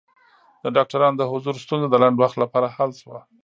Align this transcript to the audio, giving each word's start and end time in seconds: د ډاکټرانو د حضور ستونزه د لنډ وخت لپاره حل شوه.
د 0.63 0.65
ډاکټرانو 0.75 1.17
د 1.19 1.23
حضور 1.31 1.55
ستونزه 1.65 1.87
د 1.89 1.95
لنډ 2.03 2.15
وخت 2.19 2.37
لپاره 2.43 2.67
حل 2.75 2.91
شوه. 3.01 3.19